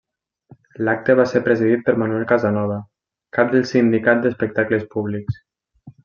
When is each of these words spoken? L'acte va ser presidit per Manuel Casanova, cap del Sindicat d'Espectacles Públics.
L'acte 0.87 1.15
va 1.19 1.25
ser 1.33 1.41
presidit 1.47 1.83
per 1.89 1.93
Manuel 2.03 2.25
Casanova, 2.33 2.77
cap 3.39 3.51
del 3.55 3.67
Sindicat 3.75 4.23
d'Espectacles 4.27 4.89
Públics. 4.97 5.37